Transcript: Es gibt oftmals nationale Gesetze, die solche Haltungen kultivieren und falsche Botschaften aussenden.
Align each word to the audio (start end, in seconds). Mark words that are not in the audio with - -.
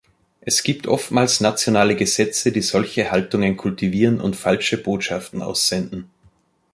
Es 0.39 0.63
gibt 0.63 0.87
oftmals 0.87 1.41
nationale 1.41 1.95
Gesetze, 1.95 2.51
die 2.51 2.63
solche 2.63 3.11
Haltungen 3.11 3.55
kultivieren 3.55 4.19
und 4.19 4.35
falsche 4.35 4.79
Botschaften 4.81 5.43
aussenden. 5.43 6.09